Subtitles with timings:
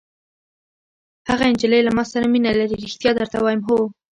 [1.29, 2.75] هغه نجلۍ له ما سره مینه لري!
[2.85, 3.61] ریښتیا درته وایم.
[3.67, 3.79] هو.